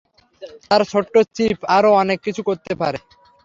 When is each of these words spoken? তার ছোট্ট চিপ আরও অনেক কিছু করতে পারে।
তার 0.67 0.81
ছোট্ট 0.91 1.13
চিপ 1.35 1.57
আরও 1.77 1.89
অনেক 2.01 2.17
কিছু 2.25 2.41
করতে 2.49 2.73
পারে। 2.81 2.99